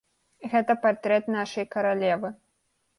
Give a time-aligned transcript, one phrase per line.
[0.53, 2.37] Гэта партрэт нашай каралевы!